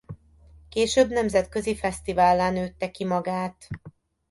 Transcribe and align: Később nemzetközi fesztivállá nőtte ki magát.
Később 0.69 1.11
nemzetközi 1.11 1.75
fesztivállá 1.75 2.49
nőtte 2.51 2.91
ki 2.91 3.05
magát. 3.05 3.67